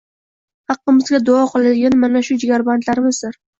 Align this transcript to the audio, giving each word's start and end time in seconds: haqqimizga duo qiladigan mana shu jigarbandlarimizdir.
haqqimizga 0.73 1.19
duo 1.27 1.45
qiladigan 1.53 1.99
mana 2.07 2.25
shu 2.31 2.41
jigarbandlarimizdir. 2.47 3.41